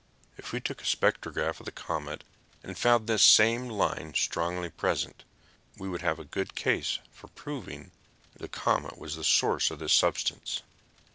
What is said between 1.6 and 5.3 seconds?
the comet and found this same line strongly present,